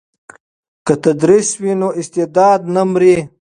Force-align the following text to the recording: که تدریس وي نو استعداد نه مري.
که 0.85 0.93
تدریس 1.03 1.49
وي 1.61 1.73
نو 1.79 1.89
استعداد 2.01 2.59
نه 2.73 2.83
مري. 2.91 3.15